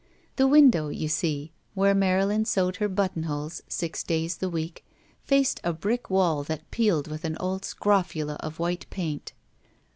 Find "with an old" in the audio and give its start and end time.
7.07-7.63